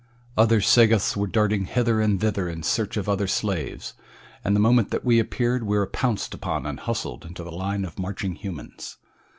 [0.35, 3.93] Other Sagoths were darting hither and thither in search of other slaves,
[4.43, 7.85] and the moment that we appeared we were pounced upon and hustled into the line
[7.85, 8.97] of marching humans.